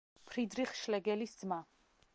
ფრიდრიხ 0.29 0.73
შლეგელის 0.79 1.37
ძმა. 1.43 1.65